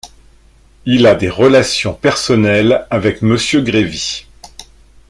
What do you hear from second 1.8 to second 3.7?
personnelles avec Monsieur